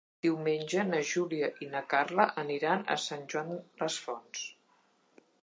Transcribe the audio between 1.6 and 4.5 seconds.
i na Carla aniran a Sant Joan les Fonts.